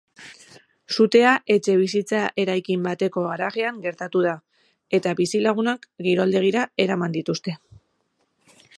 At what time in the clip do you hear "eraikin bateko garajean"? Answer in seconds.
2.45-3.77